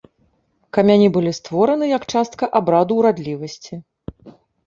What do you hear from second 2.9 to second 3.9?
урадлівасці.